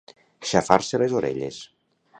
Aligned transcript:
Xafar-se 0.51 1.01
les 1.03 1.15
orelles. 1.21 1.63